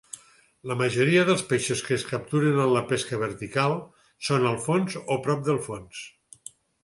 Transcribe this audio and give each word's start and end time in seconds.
La 0.69 0.75
majoria 0.77 1.25
dels 1.27 1.43
peixos 1.51 1.83
que 1.89 1.93
es 1.97 2.05
capturen 2.11 2.57
amb 2.63 2.73
la 2.77 2.83
pesca 2.93 3.19
vertical 3.25 3.75
són 4.29 4.47
al 4.53 4.59
fons 4.65 4.97
o 5.17 5.21
prop 5.27 5.45
del 5.51 5.61
fons. 5.69 6.01